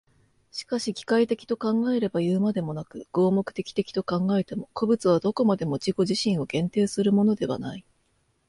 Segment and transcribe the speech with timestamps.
[0.49, 7.85] しかし機械的と考えればいうまでもなく、合目的的と考えても、個物はどこまでも自己自身を限定するものではない。